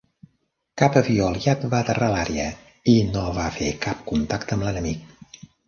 Cap 0.81 0.95
avió 1.01 1.27
aliat 1.33 1.67
va 1.73 1.83
aterrar 1.85 2.09
a 2.09 2.15
l'àrea, 2.15 2.49
i 2.95 2.97
no 3.13 3.29
va 3.39 3.47
fer 3.61 3.71
cap 3.87 4.05
contacte 4.11 4.59
amb 4.59 4.69
l'enemic. 4.71 5.41